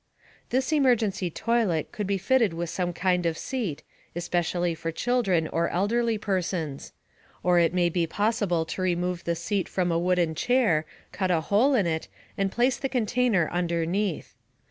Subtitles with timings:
[0.49, 3.83] This emergency toilet could be fitted with some kind of seat,
[4.15, 6.91] especially for children or elderly persons.
[7.43, 11.39] Or it may be possible to remove the seat from a wooden chair, cut a
[11.41, 14.33] hole in it, and place the container underneath.